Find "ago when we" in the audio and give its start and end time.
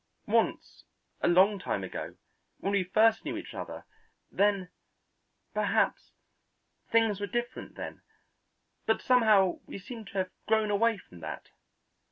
1.83-2.83